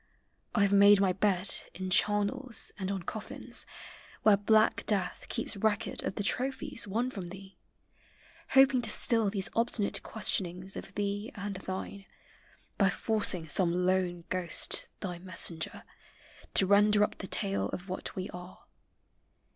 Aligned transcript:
I 0.55 0.63
have 0.63 0.73
made 0.73 0.99
my 0.99 1.13
bed 1.13 1.53
In 1.75 1.91
charnels 1.91 2.71
and 2.79 2.91
on 2.91 3.03
coffins, 3.03 3.67
where 4.23 4.35
black 4.35 4.83
death 4.87 5.19
NATURE'S 5.27 5.27
INFLUENCE. 5.27 5.27
5 5.27 5.29
Keeps 5.29 5.57
record 5.57 6.03
of 6.03 6.15
the 6.15 6.23
trophies 6.23 6.87
won 6.87 7.11
from 7.11 7.29
thee, 7.29 7.59
Hoping 8.53 8.81
to 8.81 8.89
still 8.89 9.29
these 9.29 9.49
obstinate 9.55 10.01
questionings 10.01 10.75
Of 10.75 10.95
thee 10.95 11.31
and 11.35 11.57
thine, 11.57 12.05
by 12.79 12.89
forcing 12.89 13.47
some 13.47 13.71
lone 13.85 14.23
ghost, 14.29 14.87
Thy 15.01 15.19
messenger, 15.19 15.83
to 16.55 16.65
render 16.65 17.03
up 17.03 17.19
the 17.19 17.27
tale 17.27 17.69
Of 17.69 17.87
what 17.87 18.15
we 18.15 18.27
are. 18.31 18.65